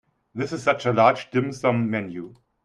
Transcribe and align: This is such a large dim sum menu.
This 0.33 0.51
is 0.51 0.63
such 0.63 0.87
a 0.87 0.93
large 0.93 1.29
dim 1.29 1.51
sum 1.51 1.87
menu. 1.91 2.33